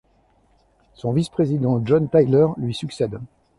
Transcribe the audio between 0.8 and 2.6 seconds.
Son vice-président, John Tyler,